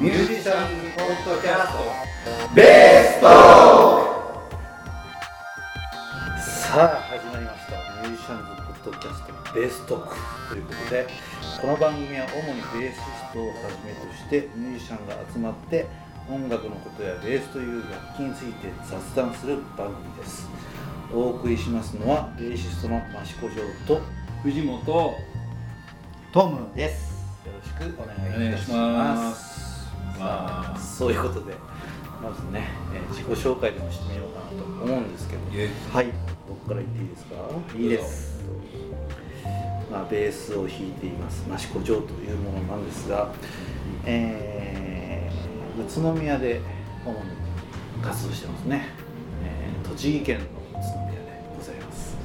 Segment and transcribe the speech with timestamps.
[0.00, 2.62] ミュージシャンズポッドキャストベ
[3.14, 3.26] スト
[6.38, 7.72] さあ始まりました。
[8.06, 10.14] ミュージシャンズポッドキャストベーストーク
[10.50, 11.08] ということで
[11.60, 15.88] この番組は主にベーシストをはじめとしてミュージシャンが集まって
[16.30, 20.48] 音楽のことやベースという楽器について雑談する番組です。
[21.12, 24.00] お送りしますのはベーシストの益子城と
[24.44, 25.14] 藤本
[26.32, 27.18] トムです。
[27.44, 28.14] よろしくお願
[28.46, 29.47] いいたします
[30.78, 31.54] そういうことで
[32.22, 35.42] まずね、えー自己紹介でもしてみようかなと思うんですけど。
[35.92, 36.12] はい。
[36.48, 37.34] 僕から言っていいですか？
[37.76, 37.86] い。
[37.86, 38.38] いです。
[39.90, 41.44] まあ、ベースを弾いています。
[41.48, 43.32] 益子城というものなんですが、
[44.04, 46.60] えー宇都宮で
[47.06, 47.18] 主に
[48.02, 48.88] 活動してますね、
[49.44, 50.48] えー栃木県の宇
[50.82, 52.16] 都宮でございます、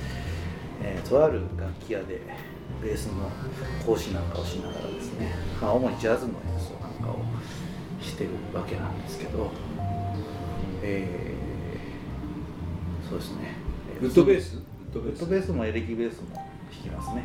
[0.82, 2.20] えーとある楽器屋で
[2.82, 3.30] ベースの
[3.86, 6.72] 講師なんかをしながらですね、まあ、主にジャズの演奏
[8.14, 9.50] してるわけなんですけど、
[10.84, 13.56] えーそうですね。
[14.02, 14.56] ウッドベース？
[14.56, 16.44] ウッドベースウッドベースもエレキベースも弾
[16.84, 17.24] きますね。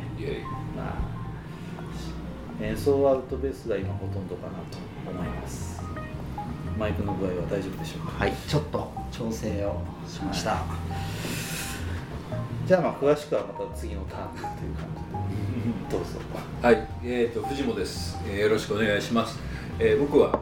[0.75, 0.97] ま
[2.61, 4.77] あ、演奏はウッドベースが今ほとんどかなと
[5.09, 5.81] 思います。
[6.77, 8.25] マイクの具合は大丈夫でしょうか？
[8.25, 8.33] はい。
[8.47, 10.63] ちょっと調整をしました。
[12.67, 14.85] じゃあまあ詳しくはまた次のターンという感
[15.89, 15.97] じで。
[15.97, 16.19] どうぞ。
[16.61, 19.39] はい、えー、と藤本です、えーよろしくお願いします、
[19.79, 20.39] えー僕は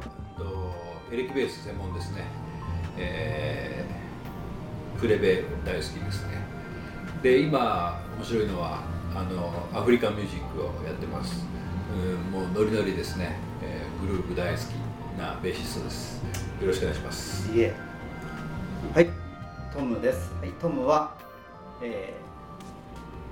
[1.12, 2.24] エレキベース専門ですね、
[2.98, 6.42] えークレベ大好きですね。
[7.22, 8.82] で今面白いのは
[9.14, 11.46] あのアフリカンミュージックをやってます。
[11.94, 14.64] うんもうノリノリですね、えーグループ大好き
[15.20, 16.22] なベーシストです。
[16.62, 17.56] よろしくお願いします。
[17.56, 17.76] いえ、
[18.94, 19.10] はい。
[19.72, 20.34] トムです。
[20.42, 20.52] はい。
[20.54, 21.16] トムは
[21.82, 22.14] え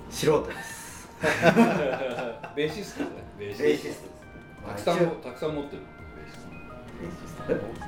[0.09, 1.09] ー、素人です。
[2.55, 3.09] ベーシストね。
[3.39, 4.03] ベーベーシス
[4.63, 4.85] トです。
[4.85, 5.81] たくさんたくさん持ってる
[7.01, 7.79] ベーシストベーシス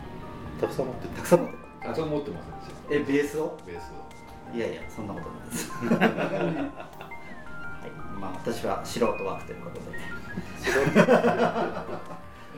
[0.59, 1.09] トたくさん持ってる。
[1.15, 2.47] たくさん持ってるたくさん持ってます
[2.89, 4.07] えベースをベースを
[4.55, 5.85] いやいやそんなことないですは
[7.87, 9.85] いまあ私は素人枠ということで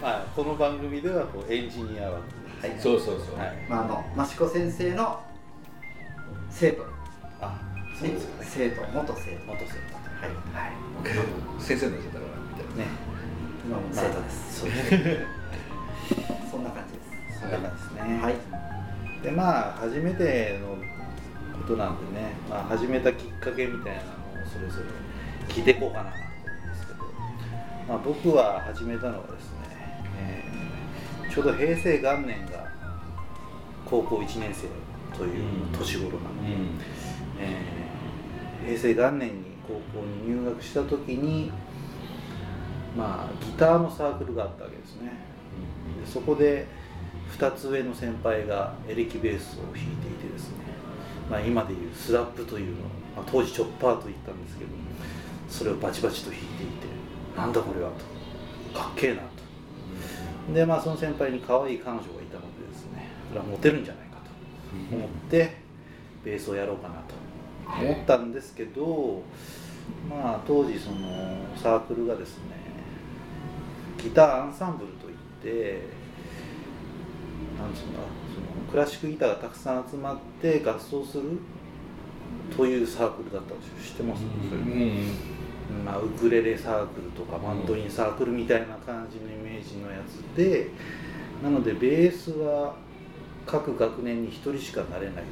[0.01, 2.23] まあこの番組ではこうエンジニア枠
[2.61, 3.65] はいそうそうそう、はい。
[3.69, 5.19] まああの益子先生の
[6.49, 6.85] 生徒
[7.41, 7.59] あ、
[7.97, 8.47] そうですよね。
[8.49, 9.77] 生徒元生徒元生
[10.19, 10.71] はいはい
[11.61, 12.77] 先生になっちゃったからみたいな徒。
[12.77, 12.85] ね。
[13.65, 15.38] 今も生徒ですそうですね。
[16.49, 18.19] そんな感じですそんな感じですね。
[18.21, 18.35] はい
[19.23, 20.77] でまあ初めての
[21.61, 26.25] ことなんでね、まあ、始めたきっかけみたいなのをそれぞれ聞いていこうかなと思
[26.63, 26.99] うんですけど、
[27.87, 32.67] まあ、僕は始めたのはですね、えーちょうど平成元年が
[33.85, 34.67] 高校1年生
[35.15, 35.43] という
[35.77, 36.55] 年頃なので、
[37.39, 41.51] えー平成元年に高校に入学した時に
[42.97, 45.28] まあギターのサークルがあったわけですね。
[45.99, 46.67] でそこで
[47.37, 50.55] 2つ上の先輩がエレキベースを弾いていてですね、
[51.29, 52.83] まあ、今でいうスラップというのを、
[53.15, 54.71] まあ、当時チョッパーと言ったんですけど
[55.49, 56.87] それをバチバチと弾いていて
[57.37, 57.91] なんだこれは
[58.73, 59.39] とかっけえなと。
[60.53, 65.57] でまあその先輩に可愛い彼女がいたのでですねこれはモテるんじゃないかと思って
[66.23, 67.15] ベースをやろうかなと
[67.83, 69.21] 思ったんですけど
[70.09, 72.43] まあ当時そのサークルがですね
[74.01, 74.93] ギターアンサンブル
[75.39, 75.81] って
[77.57, 81.39] なんつうのかなそのクラシックギターがたくさん集まって合奏する
[82.55, 84.61] というサークルだったんですよ知ってます、それ
[85.85, 90.69] まあ、ウクレレサークルとかマンドリンサークルみたいな感じのイメージのやつで
[91.43, 92.75] なのでベースは
[93.45, 95.23] 各学年に1人しかなれない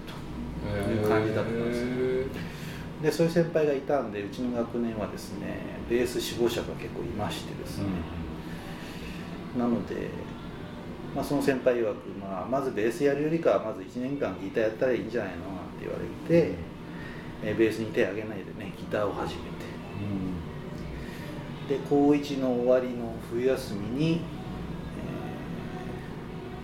[0.66, 1.88] という感じだったんですよ。
[3.02, 7.86] でそういう先輩がいたんでうちの学年はですねベース志望者が結構いましてですね、
[9.56, 10.10] なので、
[11.16, 16.56] まあ、その先輩曰く、まあ、まずベースやるよりかはまず1年間ギターやったらいいんじゃないのなんて言われて、
[17.44, 19.68] えーベースに手を挙げないでねギターを始めて。
[21.70, 24.22] で高1の終わりの冬休みに、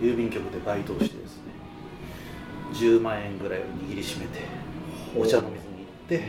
[0.00, 1.52] ー郵便局でバイトをしてですね
[2.72, 4.40] 10万円ぐらいを握りしめて
[5.16, 6.24] お茶の水に行って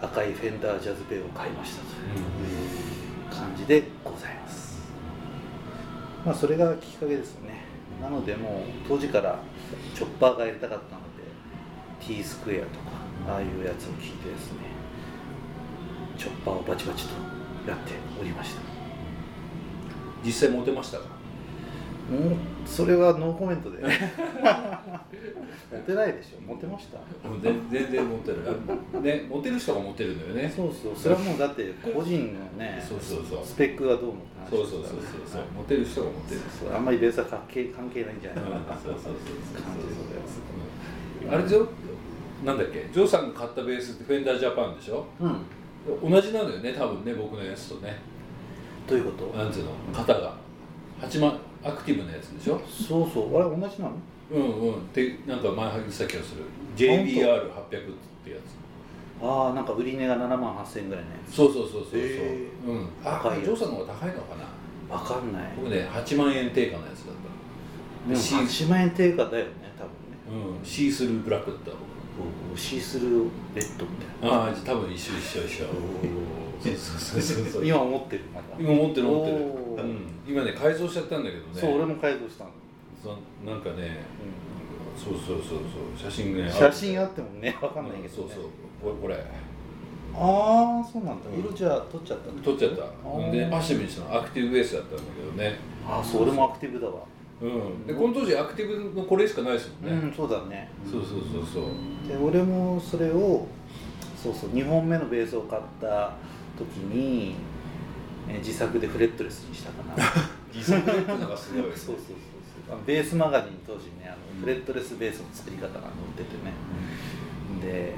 [0.00, 4.65] 赤いフェンダージャズベイを買いましたという感じでございます
[6.26, 7.64] まあそれがきっかけですね。
[8.02, 9.38] なのでもう当時から
[9.94, 11.22] チョッパーがやりたかったので
[12.00, 12.90] T スクエアとか
[13.28, 14.58] ああいうやつを聞いてですね
[16.18, 17.14] チョッパーをバチバチと
[17.66, 18.60] やっておりました。
[20.24, 21.04] 実際モテましたか？
[22.64, 23.78] それはノーコメントで。
[23.82, 26.40] モテないでしょ。
[26.40, 26.98] モテました。
[27.28, 30.52] もう全全然持ってるねモテる人が持てるんだよね。
[30.54, 30.96] そうそう。
[30.96, 33.44] それはもうだって個人のねそうそうそう。
[33.44, 35.00] スペックがどうのって話そうそうそうそう。
[35.26, 36.40] そうモテる人が持てる。
[36.60, 38.50] そうあんまりベースは関係関係ないんじゃないか。
[38.50, 40.40] なそうそうそうそう感じでございます
[41.24, 41.34] うん。
[41.34, 41.68] あれでしょ？
[42.44, 42.88] なんだっけ？
[42.92, 45.04] ジョーさんが買ったベースってフェンダージャパンでしょ？
[45.20, 46.10] うん。
[46.10, 47.98] 同じなのよね多分ね僕のやつとね。
[48.86, 49.36] どういうこと？
[49.36, 49.72] なんつうの？
[49.92, 50.36] 型が。
[51.00, 52.60] 8万アクティブなやつでしょ？
[52.66, 53.36] そうそう。
[53.36, 53.92] あれ同じなの？
[54.30, 54.74] うんうん。
[54.74, 56.42] ってなんか前言ってた気がする
[56.76, 57.70] JBR800 っ
[58.24, 59.22] てやつ。
[59.22, 62.88] ああなんか売り値が7万8000円ぐらいねそうそうそうそうそう、へうん。
[63.02, 64.94] あ高いジョーさんの方が高いのかな？
[64.94, 65.42] わかんない。
[65.56, 68.10] 僕ね8万円定価のやつだった。
[68.10, 68.34] でも C
[68.66, 70.52] 8万円定価だよね多分ね。
[70.58, 70.64] うん。
[70.64, 71.80] シースルーブラックだった僕。
[71.80, 71.95] お
[72.56, 73.90] シースルーレッドみ
[74.20, 74.36] たいな。
[74.36, 75.66] ああ多分一緒一緒一緒。
[76.58, 77.66] そうそうそうそう。
[77.66, 78.46] 今持ってるまだ。
[78.58, 81.60] 今持ってる持ってる、うん、今ね改造しちゃったんだけどね。
[81.60, 82.50] そう俺も改造したの、
[83.02, 83.18] そ
[83.48, 84.04] なんかね
[84.96, 85.58] そうそうそう
[85.98, 86.10] そう。
[86.10, 88.10] 写真ね写真あってもねわかんないけど、ね。
[88.16, 88.44] そうそう。
[88.82, 89.26] これこれ。
[90.18, 91.28] ああそうなんだ。
[91.30, 91.40] うん。
[91.40, 92.76] 色じゃあ取っちゃったの撮っちゃった。
[93.30, 95.58] でパッシブにしたのアクティブベースだったんだけどね。
[95.86, 96.94] ああそう俺もアクティブだわ
[97.42, 97.86] うん。
[97.86, 100.70] でこの当時アクティブのこれしかないですもんね、うんそうだね。
[100.90, 102.08] そうそうそうそう。
[102.08, 103.46] で俺もそれを
[104.22, 106.12] そうそう2本目のベースを買った
[106.58, 107.34] 時に
[108.28, 110.04] え自作でフレットレスにしたかな。
[110.54, 112.16] 自作でってのがすごい そうそうそうそう。
[112.68, 115.82] あのベースマガジン当時ねあのうんフレットレスベースの作り方が載っ
[116.16, 116.52] ててね。
[117.62, 117.92] で、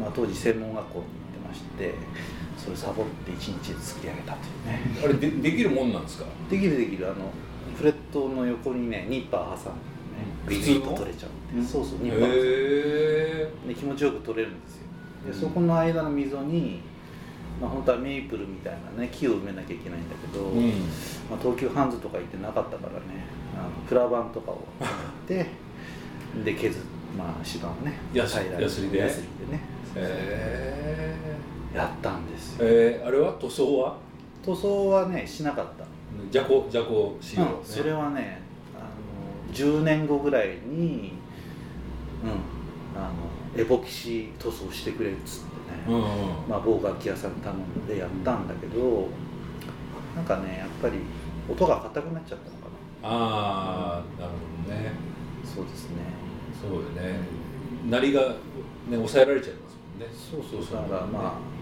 [0.00, 1.94] まあ、当時専門学校に行ってまして
[2.56, 4.80] それサボって1日で作り上げたというね。
[5.04, 6.26] あれでできるもんなんですか？
[6.48, 7.06] できるできる。
[7.06, 7.30] あの
[7.76, 9.80] フレットの横にねニッパー挟んで
[10.16, 11.60] ねビリッと取れちゃうう。
[11.60, 13.74] んそうそうへニッパーで。
[13.74, 14.82] 気持ちよく取れるんですよ。
[15.26, 15.40] でうん。
[15.40, 16.80] そこの間の溝に、
[17.60, 20.68] まあ、本当はメイプルみたいなね木を埋めなきゃいけないんだけど、うん。
[21.30, 22.98] まあ、東急ハンズとか行ってなかったからね
[23.56, 24.64] あのプラ板とかを
[25.28, 25.50] 止めて
[26.44, 26.82] で削っ
[27.16, 28.98] まあ芝をねヤス平らにヤスリで？
[28.98, 29.60] ヤスリでね。
[29.94, 31.14] へ
[31.74, 32.70] やったんですえよ。
[32.70, 33.32] えー、あれは？
[33.34, 33.96] 塗装は？
[34.42, 35.84] 塗装はねしなかった、
[36.32, 37.50] じゃこじゃこ仕様、ね。
[37.60, 38.40] うん、それはね
[38.74, 41.12] あの10年後ぐらいに
[42.24, 46.02] うんあのエポキシ塗装してくれるっつってね、うんうん
[46.48, 49.08] まあ、某楽器屋さんに頼んでやったんだけど
[50.16, 51.00] なんかねやっぱり
[51.50, 52.62] 音が硬くなっちゃったのか
[53.02, 54.84] ああなるほどね。
[54.84, 55.96] なそうですね。
[56.62, 57.18] そうよね。
[57.90, 58.36] 鳴りがね
[58.90, 60.42] 抑えられちゃいますもんね。
[60.50, 60.88] そうそう。
[60.88, 61.61] だからまあ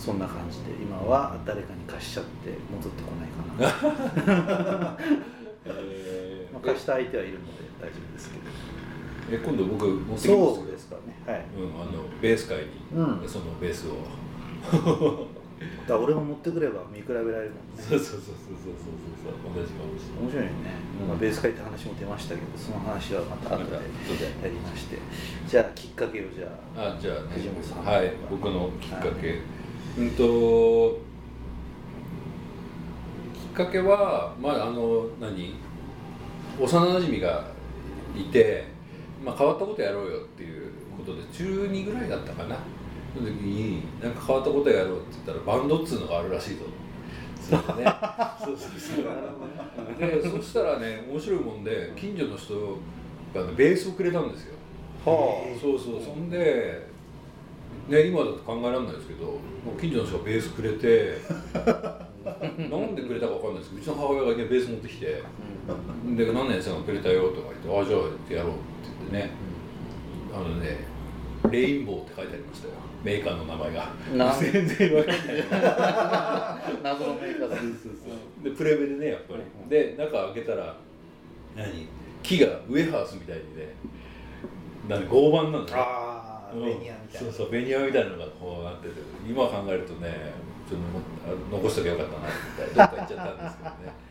[0.00, 3.76] そんな感じで今は誰かに貸しちゃって戻ってこないか
[4.80, 4.96] な、
[5.66, 8.40] え まあ、貸した相手はいるので大丈夫ですけど。
[9.30, 11.14] え今度僕持ってきますそうですかね。
[11.26, 11.44] はい。
[11.54, 12.64] うん、あのベース界に、
[12.96, 13.28] うん。
[13.28, 13.92] そのベースを。
[15.86, 17.52] だ俺も持ってくれば見比べられるもんね。
[17.76, 19.54] そうそうそうそうそうそうそう。
[19.54, 20.72] 同じかもしれない面白いよね、
[21.06, 24.24] まあ、ベース会って話も出ましたけどその話はまた後でまた後で。
[24.24, 24.96] やりまして。
[25.46, 27.36] じゃあきっかけをじゃああじゃあね。
[27.36, 27.84] 藤本さん。
[27.84, 28.10] はい。
[28.30, 29.59] 僕のきっかけ、はい
[30.00, 30.98] うんと
[33.34, 35.54] きっかけはまああの何？
[36.58, 37.44] 幼なじみが
[38.16, 38.64] いて、
[39.22, 42.56] まあ、変わったことやろうよっていうことで中2ぐらいだったかな。
[43.14, 46.60] その時になんか変わったことやろうって言ったらバンドっつうのがあるらしいぞ。
[47.38, 47.92] それでね。
[48.42, 49.98] そうそうそう。
[49.98, 52.54] でそしたらね面白いもんで近所の人
[53.34, 54.54] が、ね、ベースをくれたんですよ。
[55.04, 56.02] はそうそう。
[56.02, 56.89] そんで
[57.90, 59.38] ね今だと考えられないですけども
[59.76, 61.18] う近所の人がベースくれて
[62.70, 65.06] なんでくれたかわかんないですけどうちの母親がねベース持ってきて
[66.16, 69.50] で何年生がくれたよとか言ってあじゃあやろうって言ってね。
[70.32, 70.78] あのね
[71.50, 72.74] レインボーって書いてありましたよ。
[73.02, 73.88] メーカーの名前が。
[74.14, 75.26] な 全然わかんない。
[76.84, 77.56] 謎のメーカーだ
[78.44, 79.42] でプレベでねやっぱり。
[79.68, 80.76] で中開けたら
[81.56, 81.88] 何？
[82.22, 83.74] 木がウエハースみたいにね
[84.88, 86.09] 何合板なんだよ
[86.50, 87.32] ああベニヤみたいな。
[87.32, 88.94] そうそうベニヤみたいなのがこうなってて
[89.28, 90.34] 今考えるとね
[90.68, 90.80] ちょっ
[91.50, 94.10] と残しときゃよかったなってどっか行っちゃったんですけどね。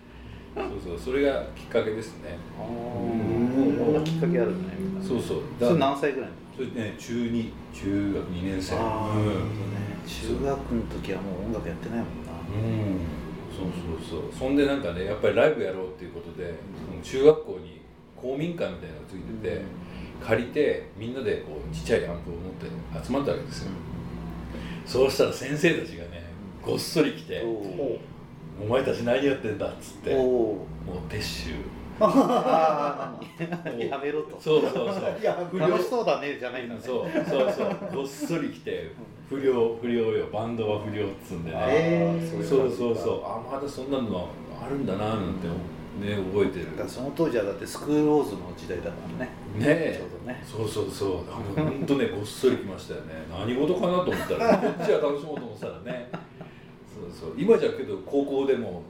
[0.56, 2.38] そうそうそれがきっかけですね。
[2.60, 3.94] あーこん。
[3.94, 9.34] なきっかけあるんだねそうそうそれ何歳ぐらいのそれね中2中学2年生ああ、うんね
[10.06, 13.00] 中学の時はもう音楽やってないもんなうん
[13.50, 13.68] そう
[14.10, 16.56] そうそうそんでなんかねやっぱりライブやろうっていうことで
[17.04, 17.82] 中学校に
[18.16, 19.62] 公民館みたいなのがついてて、
[20.26, 22.68] 借りてみんなでこうちっちゃいアンプを持って
[23.06, 23.72] 集まったわけですよ、
[24.86, 26.24] そうしたら先生たちがね
[26.64, 27.98] ごっそり来てお
[28.62, 30.58] 「お前たち何やってんだ」っつっておもおう
[31.10, 31.56] 撤収。
[32.00, 32.08] や
[34.02, 34.40] めろと。
[34.40, 34.86] そうそうそう。
[35.20, 36.80] い や楽しそうだねじゃないんだね。
[36.82, 37.76] そうそうそう。
[37.94, 38.90] ごっそり来て
[39.30, 44.28] 不良不良よバンドは不良っつうんでねえーそうそうそうあまだそんなの
[44.60, 45.48] あるんだななんて
[46.00, 46.90] ね覚えてる。
[46.90, 49.32] その当時はだってスクールローズの時代だからね。
[49.58, 49.96] ねえ。
[50.00, 50.44] ちょうどね。
[50.46, 51.10] そうそうそう。
[51.56, 53.14] 本当ねごっそり来ましたよね。
[53.32, 56.10] 何事かなと思ったら こっちは楽しもうと思ってたらね。
[56.94, 57.34] そうそう。
[57.38, 58.82] 今じゃけど高校でも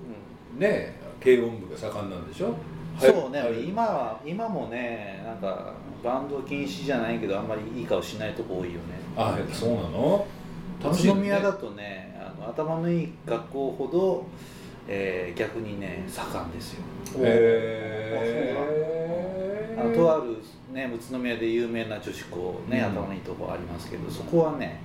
[0.57, 2.55] ね軽音部が盛んなんでしょ？
[2.99, 5.73] そうね、はい今は今もねなんか
[6.03, 8.79] バンド禁止じゃないけどあんまりいい顔しないとこ多いよね。
[9.15, 10.25] あそうなの？
[10.83, 14.25] 楽しい宇都宮だとねあの頭のいい学校ほど、
[14.91, 16.83] えー逆にね盛んですよ。
[17.17, 18.57] へえ
[19.79, 20.37] あのとある
[20.73, 22.85] ね宇都宮で有名な女子校ね、うん。
[22.85, 24.81] 頭のいいとこありますけどそこはね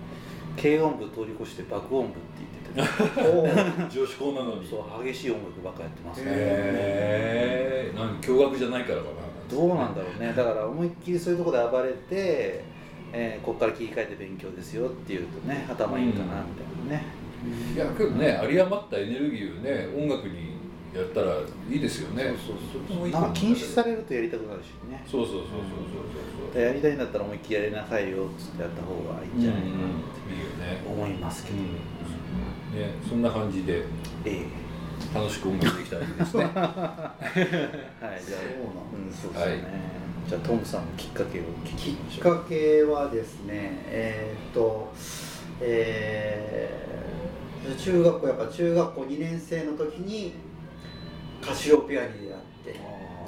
[0.57, 2.45] 軽音部通り越して爆音部って
[2.75, 2.93] 言って
[3.23, 4.69] て、 女子校なのに。
[4.69, 6.27] そう激しい音楽ばっかやってますね。
[6.29, 9.11] へえ何驚愕じゃないからかな。
[9.51, 10.33] どうなんだろうね。
[10.33, 12.65] だから思いっきりそういうところで暴れて、
[13.13, 17.05] えーここから切り替えて勉強ですよっていうとね頭いいかなみたいなね、
[17.75, 20.55] いやけどね有り余ったエネルギーをね音楽に
[20.95, 21.35] やったら
[21.69, 22.23] いいですよね。
[22.39, 25.03] そうそうとてもいいと思うなんか禁止されるとやりたくなるしね。
[25.05, 25.49] そうそうそうそう
[26.55, 29.77] そうやりたいんだったら思いっきりやりなさいよっつってやった方がいいんじゃないかなっ
[30.23, 31.65] ていいよね思いますけど、ね。
[33.09, 33.83] そんな感じで。
[34.25, 34.45] え
[35.13, 36.51] 楽しく音楽できたらいいですね。
[36.55, 39.61] え はいじゃあそうなんそうですね、はい。
[40.29, 42.37] じゃあトムさんのきっかけを聞ききましっょう。
[42.37, 44.93] かけはですねえーっと
[45.61, 46.94] えー
[47.73, 50.33] 中学校やっぱ中学校2年生の時に
[51.41, 52.81] カシオペアに出会って。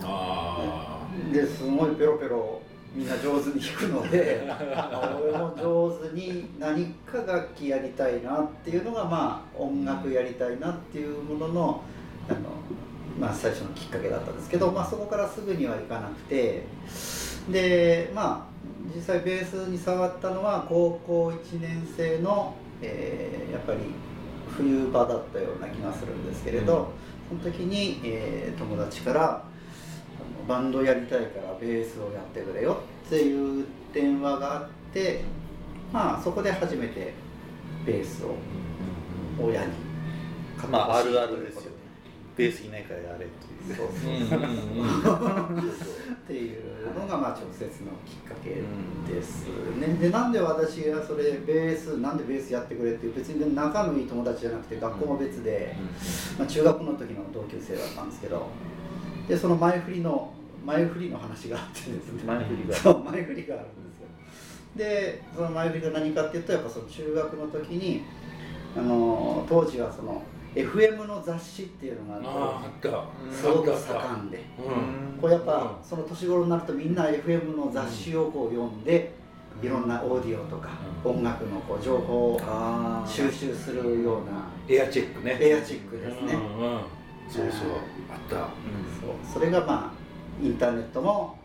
[0.02, 2.61] あですごいペロペロ
[2.95, 4.43] みんな上手に弾くので
[5.23, 11.83] 俺も上手に何か楽器やりたいなっていうのがまあ音楽やりたいなっていうものの
[12.28, 12.40] あの、
[13.19, 16.64] まあ、最初のきっかけだったんですけど、まあ、そこからすぐにはいかなくて。
[17.50, 18.57] でまあ
[18.95, 23.78] 実際ベースに触ったのは高校1年生の、えーやっぱり
[24.57, 26.93] 冬場だったような気がするんですけれど、
[27.29, 29.45] その時に、えー友達から
[30.49, 35.25] バンドやりたいからベースをやってくれよっていう電話があって
[35.93, 37.15] まあそこで初めて
[37.85, 38.37] ベースを
[39.41, 39.73] 親に
[40.57, 41.69] 買ってまああるあるですよね。
[42.37, 43.29] ベースいないからやれっ
[43.67, 45.27] ていうそうそう。
[46.13, 46.63] っていう
[46.99, 48.63] のがまあ直接のきっかけ
[49.13, 49.47] です
[49.79, 49.95] ね。
[50.01, 55.77] でなんで私がそれベースなんでベースやってくれっていう別に仲のいい友達じゃなくて学校も別で、
[56.39, 58.49] まあ、中学の時の同級生だったんですけど
[59.29, 60.33] でその前振りの
[60.65, 62.25] 前振りの話があってですね。
[62.27, 62.75] 前振りが。
[62.75, 64.09] そう前振りがあるんですよ。
[64.77, 68.03] でその前振りが何かっていうとやっぱその中学の時に
[68.77, 70.23] あの当時はその
[70.57, 72.89] FM の雑誌っていうのがああって
[73.31, 74.43] すごく盛んで。
[74.59, 75.21] うん。
[75.21, 79.13] こうやっぱその年頃になるとみんな FM の雑誌をこう読んで
[79.63, 80.71] いろんなオーディオとか
[81.05, 81.17] うん。
[81.17, 82.41] 音楽のこう情報を
[83.07, 85.37] 収集するようなエアチェックね。
[85.41, 86.33] エアチックですね。
[87.29, 87.71] そうそう
[88.11, 88.37] あった。
[88.37, 89.35] そう。
[89.35, 91.39] それがまあインターネットも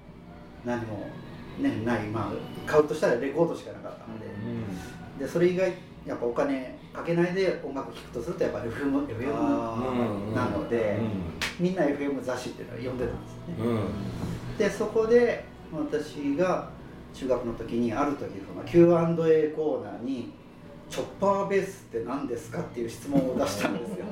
[0.63, 1.08] 何も、
[1.60, 4.27] ね、ない、まあ、買うとしたらレコードしかなかったので。
[5.20, 5.74] でそれ以外
[6.06, 11.00] やっぱお金かけないで音楽聴くとするとやっぱ FM, FM なので
[11.60, 13.55] みんな FM 雑誌っていうのを読んでたんですね。
[13.60, 13.67] うん。
[13.67, 13.81] うん
[14.57, 15.43] でそこで
[15.74, 16.69] 私が
[17.13, 20.31] 中学の時にある時その Q&A コーナーに
[20.89, 24.05] 「チョッパーベースって何ですか?」っていう質問を出したんですよ。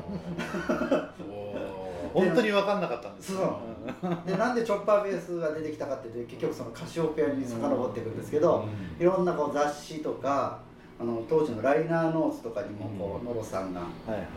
[2.14, 4.28] お 本当に分かんなかったんですそう。
[4.30, 8.66] でなんでチョッパーベースが出てきたかっていうと結局そのカシオペアに遡っていくんですけど、
[9.00, 10.60] いろんなこう雑誌とか
[11.00, 14.28] あの当時のライナーノーツとかにもこう、ノロさんがはいはい。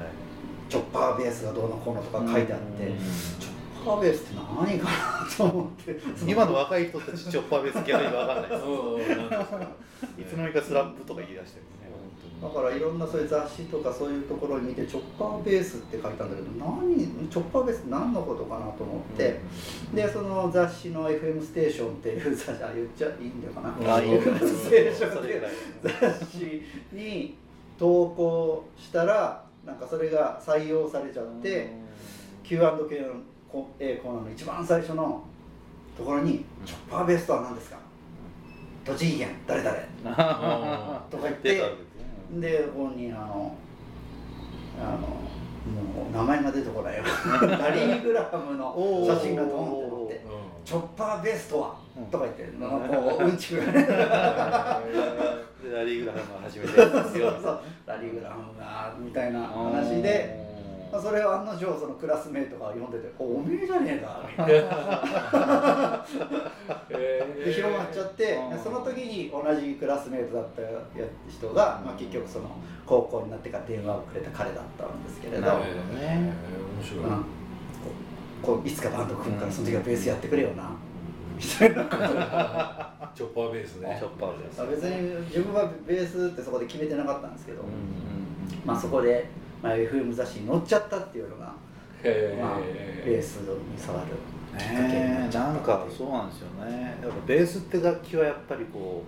[0.69, 2.99] チョッパーベースがどうのこうのとか書いてあって、うん。
[2.99, 6.01] チョッパーベースって何かなと思って。
[6.31, 8.63] 今の若い人たちチョッパーベース逆に分かんないです。
[8.65, 9.59] うんなんですか
[10.19, 11.65] いつの間にかスラップとか言い出してる。
[11.82, 11.82] ね
[12.43, 16.97] だからいろんなそういう雑誌とかそういうところに見てチョッパーベースって書いたんだけど何
[17.31, 19.39] チョッパーベースって何のことかなと思って、
[19.95, 23.71] でその雑誌の FM ステーションっていう雑誌あ言っちゃいいんだよかな、
[24.01, 25.43] FM ステーションっていう
[25.83, 27.37] 雑誌に
[27.79, 31.71] 投稿したらなんかそれが採用されちゃって、
[32.43, 32.75] Q&A の
[33.49, 35.23] コえーコーナーの一番最初の
[35.97, 37.77] ところに「チョッパーベースとは何ですか?」
[38.85, 39.77] 「栃木県誰々」
[40.17, 41.63] あとか言って
[42.41, 43.57] ですねでここにあの
[44.81, 47.05] あのもう名前が出てこないよ。
[47.57, 48.75] ダリー・グラハムの
[49.07, 50.27] 写真がドンって載って
[50.65, 51.77] 「チョッパーベースとは?」
[52.11, 52.81] とか言ってなん。
[52.81, 53.73] かこううんちくがね。
[53.73, 53.87] で
[55.73, 57.61] ラリー・グラハムが初めてやったんですよそう。
[57.87, 60.52] ラリー・グラハムがみたいな話で。
[60.93, 66.05] まあそれを案の定そのクラスメートが読んでて「おおめえじゃねえか」みたいな。
[66.89, 70.63] で広まっちゃってその時に同じクラスメートだった
[71.31, 72.51] 人が、まあ、結局その
[72.85, 76.33] 高校になってから電話をくれた彼だったんですけれど、なるほどね。
[76.79, 77.05] 面白い。
[77.07, 77.25] うん
[78.43, 80.71] こういつかバンド組むからその時はベースやってくれよな
[81.37, 81.85] みたいな
[83.15, 83.97] チョッパーベースね。
[83.99, 87.69] チョッパーですあ別に自分はベースってそこで決めてなかったんですけど、うん。
[88.65, 89.29] まあそこで、
[89.63, 91.53] まあ、FM 雑誌に載っちゃったっていうのが、
[92.03, 94.07] へまあ、ベーえスに触る
[94.59, 96.99] きっかけになっちゃったなんかそうなんですよね。
[97.03, 99.05] やっぱベースって楽器はやっぱりこ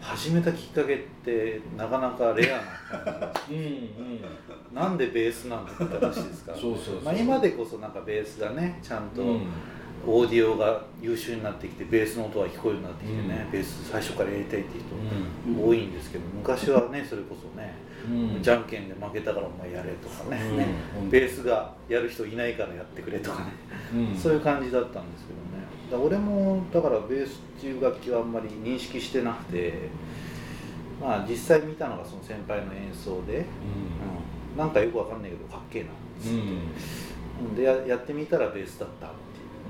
[0.00, 4.74] う始めたきっかけってなかなかレアな感じ うんうん。
[4.74, 6.52] なんでベースなんだって話ですか？
[6.52, 7.02] らそうそうそう。
[7.02, 9.40] まあ、今でこそなんかベースがねちゃんとうん
[10.06, 13.50] オーディオが優秀になってきてベースの音が聞こえるようになってきてね、うん。
[13.50, 14.84] ベース最初からやりたいっていう
[15.48, 17.74] うん人多いんですけど昔はねそれこそね、
[18.08, 18.42] うん。
[18.42, 20.56] じゃんけんで負けたからお前やれとかね、うん。
[20.56, 20.66] ね
[21.02, 21.10] うん。
[21.10, 23.52] ベースがやる人いないからやってくれとかね、
[23.94, 24.16] うん。
[24.16, 25.64] そういう感じだったんですけどね。
[25.90, 29.88] だから俺もだからベースっていう楽器はあんまり認識してなくて
[31.00, 33.44] まあ実際見たのがその先輩の演奏で、
[34.54, 35.92] うん、なんかよくわかんないけどかっけえなっ
[36.22, 39.10] つって、でややってみたらベースだった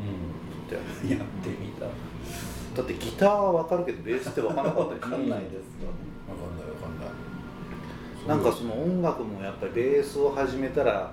[0.00, 1.86] っていうことやってみた。
[2.76, 6.70] だってギターはわかるけどベースってわかんなかったり分かんないですよねわかんない。
[6.70, 7.30] わかんない。
[8.28, 11.12] なんかその音楽もやっぱりベースを始めたら、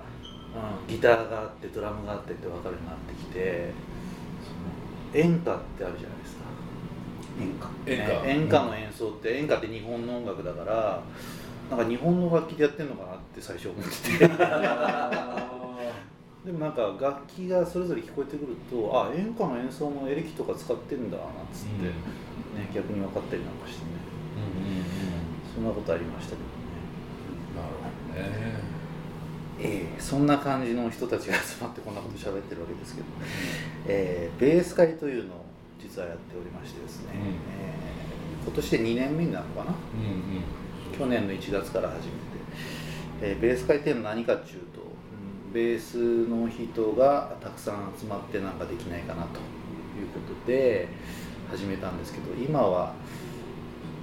[0.54, 3.72] うん、ギターがあってドラムがあってって分かるようになってきて
[5.14, 6.44] 演歌ってあるじゃないですか。
[7.40, 7.68] 演歌。
[7.90, 8.22] 演歌。
[8.22, 11.02] ね演歌の演奏って演歌って日本の音楽だから
[11.70, 14.28] なんか日本の楽器でやってんのかなって最初思ってて
[16.48, 21.84] でもなんか楽器がそれぞれ聞こえてくるとあ演歌の演奏もエレキとか使ってんだなんつって、うん。
[21.84, 21.92] ね、
[22.74, 23.90] 逆に分かったりなんかしてね。
[24.32, 24.84] うんうんうん。
[25.54, 26.48] そんなことありましたけどね。
[27.52, 27.84] なるほ
[28.16, 28.56] どね。
[29.60, 33.06] ええそんな感じの人たちが集まってこんなこと喋ってるわけですけど、
[33.86, 35.44] えーベース会というのを
[35.78, 37.20] 実はやっておりましてですね、うん。
[37.28, 39.72] えー今年で2年目になるのかな？
[39.72, 42.08] うん去年の1月から始めて、
[43.20, 44.60] えーベース会っていうのは何かっていう
[45.58, 49.40] ベースの人がたくさん集まってなんかできないかなと
[49.98, 50.86] いうことで
[51.50, 52.94] 始めたんですけど今は、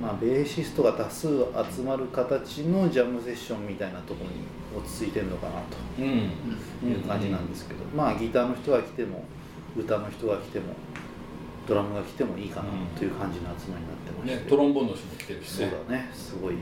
[0.01, 4.44] まあ、ベーシストが多数集まる形のジャムセッションみたいなところに
[4.77, 5.61] 落ち着いてるのかな
[5.96, 9.24] という感じなんですけど、まあギターの人が来ても
[9.77, 10.74] 歌の人が来ても
[11.67, 16.09] ドラムが来てもいいかなという感じの集まりになってまして、ねトロンボーンの人も来てるしそうねだね。
[16.13, 16.53] すごい。
[16.53, 16.61] うん。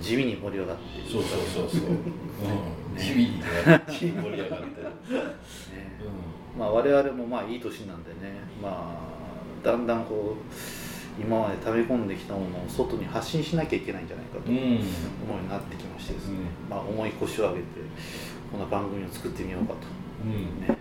[0.00, 1.10] 地味に盛り上がっている。
[1.10, 1.90] そうそうそうそう。
[1.90, 2.96] うん。
[2.96, 3.02] ね。
[3.02, 3.44] 地味にね
[3.96, 4.88] 盛り上がってる。
[4.88, 5.28] ね。
[6.56, 8.40] うまあ我々もまあいい年なんでね。
[8.62, 10.42] まあだんだんこう
[11.20, 14.56] 今まで溜め込んできたものを外に発信しなきゃいけないんじゃないかとん。
[14.56, 14.76] 思うよ
[15.40, 16.38] うになってきましてですね、
[16.70, 17.64] まあ重い腰を上げて
[18.50, 19.78] この番組を作ってみようかと、
[20.24, 20.66] うん。
[20.66, 20.78] ね、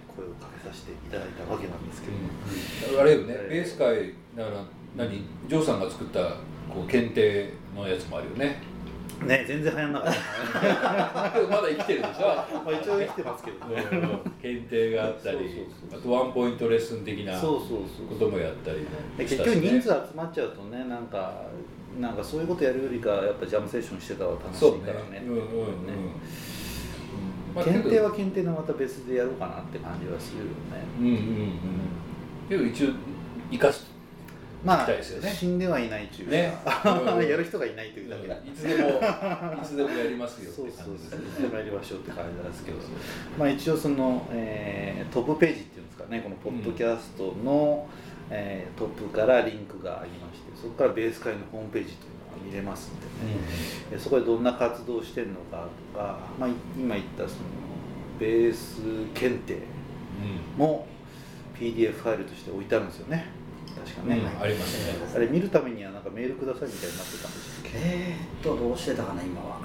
[0.72, 2.08] させていただいたわけなんですけ
[2.88, 3.02] ど、うん。
[3.02, 4.64] あれよねベース界だから
[4.96, 5.24] 何？
[5.48, 6.20] ジョーさんが作った
[6.74, 8.62] こう検定のやつもあるよね。
[9.26, 12.28] ね全然流行んなかった、 まだ生きてるでしょ？
[12.66, 13.84] まあ、一応生きてますけどね、
[14.42, 15.38] 検定があったり
[15.94, 17.62] あとワンポイントレッスン的なこ
[18.20, 18.86] ともやったりも
[19.18, 19.54] でしたしね。
[19.54, 21.44] 結局人数集まっちゃうとねなんか
[22.00, 24.80] なんかそういうことやるよりかやっぱジャムセッションしてた方が楽しいそうね。
[24.86, 25.24] からね。
[25.24, 25.46] うんうんうん
[27.54, 30.52] まあ検定は検定でまた別でやろうかなって感じはするよね。
[31.00, 31.52] うんうんうん。
[32.50, 32.90] けど一応
[33.52, 33.92] 生かす
[34.64, 34.88] まあ
[35.34, 36.32] 死んではいないというか、
[37.16, 37.26] ね。
[37.30, 41.20] やる人がいないというだけだ、いつでもいつでもやりますよってそうそう感じそう。
[41.20, 42.78] いつでもやりましょうって感じなんですけど。
[43.40, 46.22] まあ一応その、えートップページっていうんですかね。
[46.22, 47.88] このポッドキャストの、
[48.30, 53.12] えートップからリンクがありましてそこからベース会のホームページという見れますんでね、
[53.92, 57.42] えそこでどんな活動をしてるのかとか、まあ、い今言ったその
[58.20, 58.82] ベース
[59.14, 59.60] 検定
[60.58, 60.88] も
[61.58, 63.26] PDF ファイルとして置いてあるんですよね。
[63.76, 65.16] 確かうんね、うんありますね。
[65.16, 69.58] あれ見るためにはなんかメールくださいみたいになってたんですけど、えーっとどうしてたかな今は。
[69.58, 69.64] ね。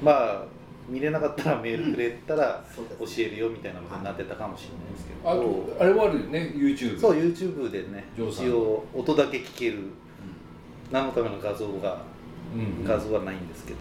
[0.00, 0.06] うん。
[0.06, 0.44] まあ
[0.88, 9.78] 見れなかったらメールくれたらそう教えるよみたいなことになってたかもしれないですけど、あとあれもあるよね YouTube そう YouTube でね一応音だけ聞ける
[10.92, 12.02] 何のための画像が
[12.54, 12.84] うん。
[12.84, 13.80] 画像はないんですけど、う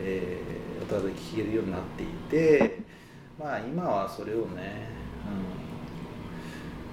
[0.00, 2.80] えー音聞けるようになっていて
[3.38, 4.90] まあ今はそれをね、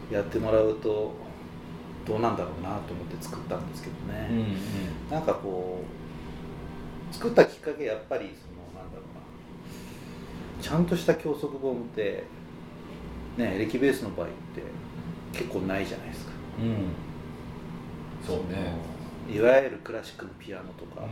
[0.09, 1.13] うん、やってもらうと
[2.05, 4.55] どうなんだろうなと思って作ったんですけどね、んうん。
[5.11, 5.83] なんかこ
[7.11, 10.63] う作ったきっかけやっぱりそのなんだろうな。
[10.63, 12.23] ちゃんとした教則本って
[13.37, 14.61] ねエレキベースの場合って
[15.37, 16.31] 結構ないじゃないですか。
[16.59, 16.67] うん。
[16.67, 16.75] うん
[18.25, 21.07] そうねいわゆるクラシックのピアノとか、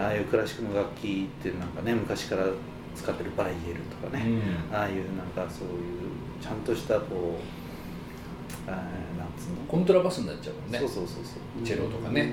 [0.00, 2.46] ああいうクラシックの楽器ってなんかね昔から
[2.94, 4.76] 使ってるバイエルとかね、うん。
[4.76, 5.76] ああいうなんかそういう
[6.42, 7.38] ちゃんとしたこ
[8.66, 8.78] うなん
[9.38, 9.56] つうの？
[9.68, 10.78] コントラバスになっちゃうもんね。
[10.78, 11.62] そうそうそうそう。
[11.64, 12.32] チェロとかね。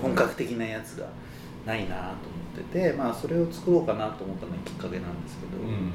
[0.00, 1.08] 本格的なやつが
[1.64, 5.92] ないなと思っててまあそれを作ろうかなと思ったのがきっかけなんですけど、うん。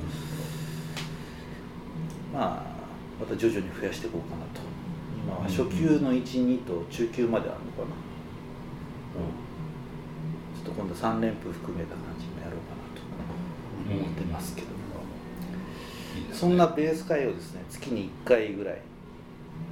[2.34, 2.66] まあ
[3.20, 4.62] また徐々に増やしていこうかなと
[5.24, 7.96] 今は初級の12と中級まであるのかな、
[10.56, 13.02] ちょっと今度3連符含めた感じもやろうかなと。
[13.92, 14.74] 思ってますけども、
[16.16, 16.40] いいですね。
[16.40, 18.82] そんなベース会をですね月に1回ぐらい、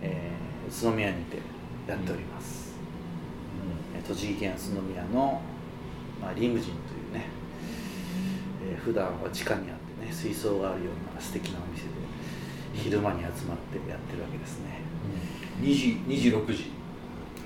[0.02, 1.38] えー宇都宮にて
[1.88, 2.76] やっております、
[3.96, 5.42] えー栃木県宇都宮の、
[6.22, 7.26] まあ、リムジンというね、
[8.72, 11.90] えー普段は地下にあってね水槽があるような素敵なお店で
[12.74, 14.82] 昼間に集まってやってるわけですね。
[14.84, 14.89] うん
[15.62, 16.72] 2時2時6時。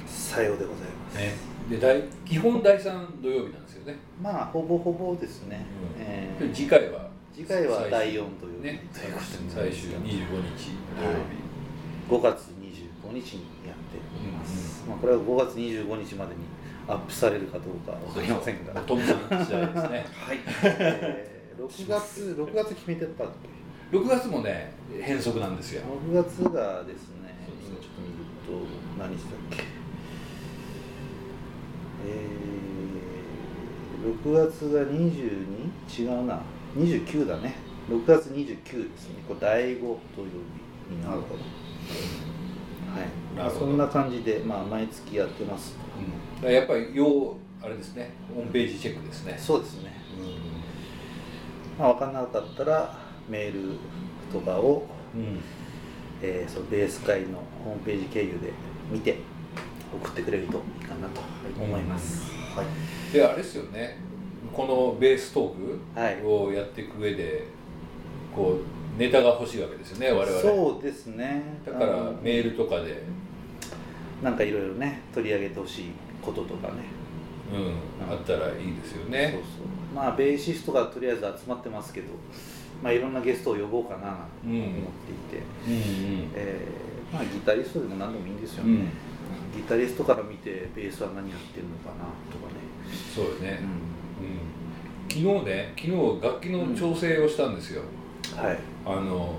[0.07, 1.33] さようでございます、ね。
[1.69, 3.95] で第基本第3土曜日なんですよね。
[4.21, 5.65] まあほぼほぼですね、
[5.97, 6.01] うん。
[6.01, 6.49] えー。
[6.49, 10.71] で次回は次回は第4土曜日、ねということにな最終りますけど25日。
[10.99, 11.43] 土曜
[12.09, 16.41] 5月25日にやっております、まあ、これは5月25日までに
[16.87, 20.05] アップされるかどうかわかりませんが、日トムさん次第ですね。
[20.13, 23.27] はい、 えー、6月6月決めてたっ
[23.91, 25.83] け6月もね変則なんですよ。
[26.09, 27.22] 6月がですね
[27.73, 28.51] ね今ちょっと見ると
[28.99, 29.63] 何日だっけ
[32.05, 36.03] えー、6月が 22?
[36.03, 36.41] 違うな。
[36.75, 37.55] 29だね。
[37.89, 39.23] 6月29ですね。
[39.27, 39.97] これ第5土曜
[40.89, 43.37] 日になるほどはい。
[43.37, 43.65] なるほど。
[43.67, 45.77] そんな感じで、まあ、毎月やってます。
[46.43, 46.51] うん。
[46.51, 48.11] やっぱり要あれですね。
[48.33, 49.35] ホームページチェックですね。
[49.37, 49.93] そうですね、
[51.79, 53.77] まあ、分かんなかったらメール
[54.31, 55.39] とかを、うん
[56.25, 58.53] えーそのベース会のホームページ経由で
[58.89, 59.17] 見て
[59.93, 61.21] 送ってくれるといいかなと
[61.61, 63.13] 思います、はい。
[63.13, 63.97] であれですよね。
[64.53, 65.53] このベースト
[65.95, 66.15] はい。
[66.15, 67.43] ークをやっていく上で
[68.33, 68.57] こ
[68.97, 70.41] うネタが欲しいわけですよね我々。
[70.41, 71.43] そうですね。
[71.65, 73.03] だからメールとかで。
[74.23, 75.85] なんかいろいろね取り上げてほしい
[76.21, 76.73] こととかね。
[77.53, 77.55] う
[78.07, 79.41] んあったらいいですよそうねそう。
[79.93, 82.07] まあベーシストがとりあえず集まってますけど
[82.83, 85.73] まあいろんなゲストを呼ぼうかななんて思っていて、うん。
[85.73, 89.61] うんえーまあギタリストでも何でもいいんですよね、うん。
[89.61, 92.59] ギタリストから見てベースは何やってるのかなとかね、
[93.13, 93.59] そうよね、
[94.19, 99.35] ううん、昨日ね昨日楽器の調整をしたんですよ、ん、はい、あの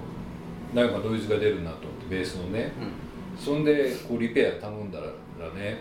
[0.73, 2.73] なんかノイズが出るなと思ってベースのね。
[2.81, 3.05] う
[3.37, 5.07] そんでこうリペア頼んだら
[5.55, 5.79] ね。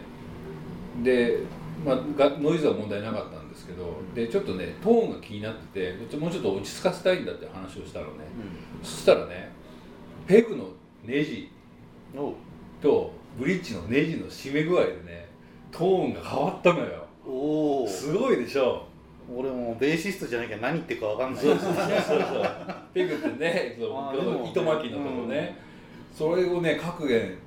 [1.04, 1.40] で、
[1.86, 8.12] まあ、がノイズは問題なかったんですけどでちょっとねトーンが気になっててもうちょっと落ち着かせたいんだって話をしたのね。
[8.12, 8.86] ん。
[8.86, 9.52] そしたらね
[10.28, 10.66] ペグの
[11.04, 11.52] ネジ
[12.82, 15.30] とブリッジのネジの締め具合でね
[15.72, 17.06] トーンが変わったのよ。
[17.26, 18.86] おおすごいでしょ。
[19.34, 21.44] 俺もベーシストじゃなきゃ何言ってるかわかんない。
[21.44, 22.50] そうそうそうそう。
[22.94, 25.58] ペグってねその糸巻きのとこね、
[26.14, 27.38] それをね各弦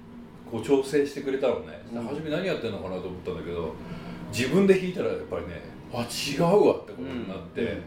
[0.51, 2.07] こう調整してくれたのね、うん。
[2.07, 3.75] 初め何やってんのかなと思ったんだけど
[4.33, 5.61] 自分で弾いたらやっぱりね
[5.93, 7.81] あ違うわってことになって、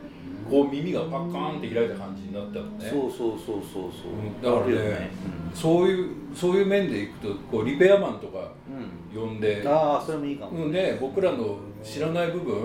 [0.50, 2.90] こう耳がパッカーンって開いた感じになったのね。
[2.90, 5.10] そうそうそうそうそう、うんだからねあるよ
[5.54, 8.52] そういうそういう面でいくとこうリペアマンとか
[9.14, 12.56] うん、呼んで、ああそれもいいかも、うんね、僕らの知らない部分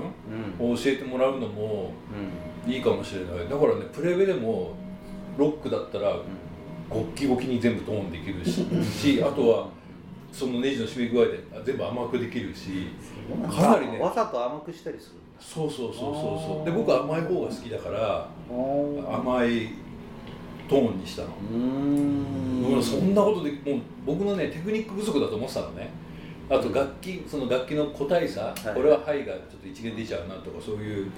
[0.60, 0.72] うん。
[0.72, 1.92] を教えてもらうのも
[2.66, 2.72] うん。
[2.72, 3.48] いいかもしれない。
[3.48, 4.74] だからねプレベでも
[5.36, 6.16] ロックだったら
[6.88, 8.66] ゴッキゴキに全部トーンできるし
[9.16, 9.68] し あとは
[10.34, 12.88] そのネジの締め具合であ全部甘くできるし
[13.32, 13.98] うん、かなりね。
[14.00, 16.02] わざと甘くしたりするそうそうそうそう
[16.56, 16.64] そう。
[16.64, 19.68] で僕は甘い方が好きだから甘い
[20.68, 22.72] トーンにしたの、うーん。
[22.72, 25.90] 俺そんなことでもう僕のねテクニック不足だと思ってたのね。
[26.50, 28.74] あと楽器その楽器の個体差、はい。
[28.74, 31.10] これはハイがちょっと一元出ちゃうなとかそういう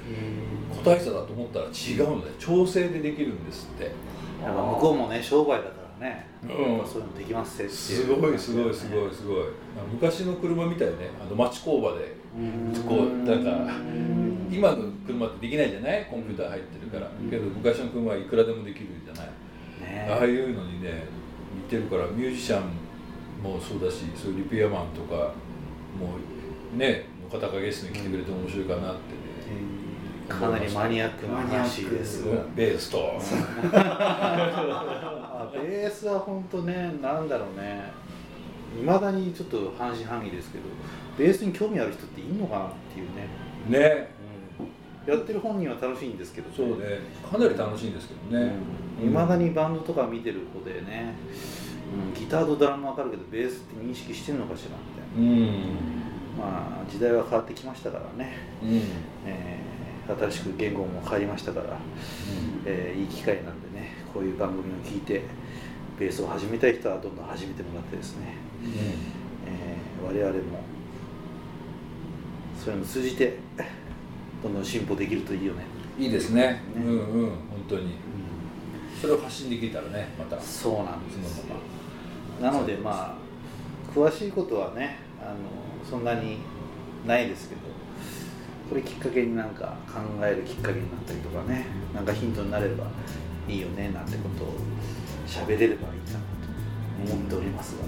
[0.70, 3.84] 個体差だと思ったら違うので調整でできるんですって。
[4.44, 5.64] やっぱ向こうもね商売だ
[6.00, 6.48] ね、うん。
[6.86, 9.36] そういうのできますってすごいすごいすごいすごい。
[9.92, 10.94] 昔の車みたいね。
[11.20, 12.14] あの町工場で
[12.86, 13.50] こうなんか
[14.50, 16.06] 今の車ってできないじゃない？
[16.10, 17.10] コンピューター入ってるから。
[17.20, 17.30] うん。
[17.30, 19.26] けど昔の車はいくらでもできるじゃない。
[19.80, 20.08] ね。
[20.10, 21.04] ああいうのにね
[21.54, 22.64] 似てるからミュージシャン
[23.42, 25.14] もそうだしそういうリペアマンとか
[25.98, 26.16] も
[26.74, 29.76] うねの方がゲストに来てくれて面白いかなってね。
[30.28, 32.26] かなりマニアックな話です。
[32.26, 32.98] マニアッベースと
[35.46, 37.92] あベースは本当ねなんだろうね。
[38.78, 40.64] いまだにちょっと半信半疑ですけど
[41.18, 44.10] ベースに興味ある人っているのかなっていうね、ね。
[45.06, 46.98] うん、やってる本人は楽しいんですけどそうね。
[47.30, 48.52] かなり楽しいんですけどね。
[49.02, 51.14] いま、未だにバンドとか見てる子でね、
[52.08, 55.32] うん、ギターとドラムわかるけどベースって認識してるのかしらみたいな。
[55.32, 55.96] うん。
[56.38, 58.80] まあ時代は変わってきましたからね、うん。
[59.24, 61.76] えー新しく言語も変わりましたから、
[62.64, 63.75] えーいい機会なんでね
[64.16, 65.24] こういう番組を聞いて
[66.00, 68.34] ベースを始めたい人はどんどん始めてもらってですね、
[69.46, 70.60] えー我々も
[72.58, 73.38] そういうのを通じて
[74.42, 75.64] どんどん進歩できるといいよね、
[75.98, 76.42] いいですね。
[76.42, 76.62] ね。
[76.76, 77.28] うんうん。
[77.28, 77.36] 本
[77.68, 77.94] 当に。
[79.00, 80.40] それを発信できたらねまた。
[80.40, 81.54] そうなんですその
[82.40, 85.34] まなのでまあ詳しいことはねあの
[85.88, 86.38] そんなに
[87.06, 87.60] ないですけど
[88.70, 92.86] これきっかけになんか考えるきっかけになったりとかねなんかヒントになれば
[93.48, 94.54] いいよねなんてことを
[95.26, 95.78] 喋れればいい
[96.10, 97.84] かなと思っておりますが、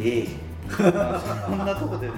[0.00, 0.44] ええ。
[0.66, 2.14] まあそんなとこでね。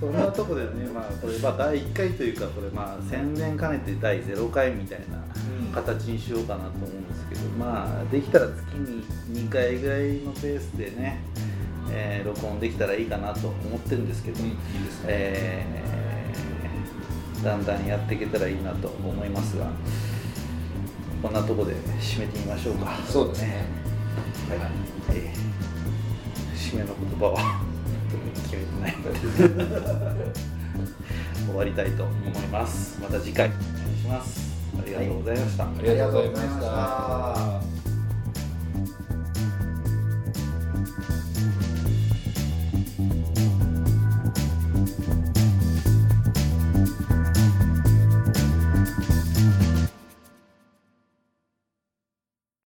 [0.00, 5.24] そんなとこでねまあこれまあ第1回というかこれまあ宣伝兼ねて第0回みたいな
[5.72, 9.04] 形にしようかなと思うんですけどまあできたら月に
[9.46, 11.20] 2回ぐらいのペースでね、
[11.90, 14.48] えー録音できたらいいかなと思ってるんですけど、うん。
[14.48, 15.06] いいですね。
[15.08, 15.93] えー
[17.44, 19.70] だんだんやっていけたらいいなと思いますが
[21.22, 22.98] こんなとこで締めてみましょうか。
[23.06, 23.64] そうですね。
[24.48, 24.58] はい、
[25.10, 25.44] えー
[26.54, 27.60] 締めの言葉は
[28.50, 29.12] 決めてないの
[30.24, 30.32] で
[31.46, 32.98] 終わりたいと思います。
[33.00, 33.58] また次回お願
[33.94, 34.54] いします。
[34.78, 36.28] ありがとうございました、ありがとうござい。
[36.28, 37.83] ましありがとうございましたた